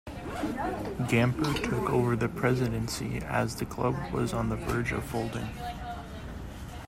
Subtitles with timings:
[1.07, 5.47] Gamper took over the presidency as the club was on the verge of folding.